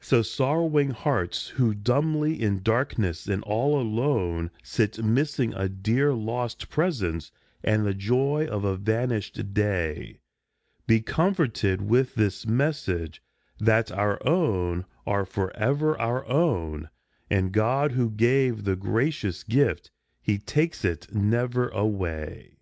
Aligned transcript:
So 0.00 0.20
sorrowing 0.22 0.90
hearts 0.90 1.46
who 1.50 1.74
dumbly 1.76 2.42
in 2.42 2.60
darkness 2.60 3.28
and 3.28 3.40
all 3.44 3.80
alone 3.80 4.50
Sit 4.64 5.00
missing 5.04 5.54
a 5.54 5.68
dear 5.68 6.12
lost 6.12 6.70
presence 6.70 7.30
and 7.62 7.86
the 7.86 7.94
joy 7.94 8.46
of 8.50 8.64
a 8.64 8.76
van 8.76 9.10
ished 9.10 9.54
day, 9.54 10.18
Be 10.88 11.00
comforted 11.00 11.82
with 11.82 12.16
this 12.16 12.44
message 12.48 13.22
that 13.60 13.92
our 13.92 14.18
own 14.26 14.86
are 15.06 15.24
forever 15.24 15.96
our 16.00 16.26
own, 16.26 16.90
And 17.30 17.52
God, 17.52 17.92
who 17.92 18.10
gave 18.10 18.64
the 18.64 18.74
gracious 18.74 19.44
gift, 19.44 19.92
he 20.20 20.36
takes 20.38 20.84
it 20.84 21.14
never 21.14 21.68
away. 21.68 22.58